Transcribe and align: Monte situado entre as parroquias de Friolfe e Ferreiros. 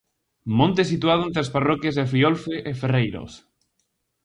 Monte 0.59 0.83
situado 0.91 1.21
entre 1.23 1.41
as 1.43 1.53
parroquias 1.55 1.95
de 1.95 2.05
Friolfe 2.11 2.55
e 2.69 2.71
Ferreiros. 2.81 3.31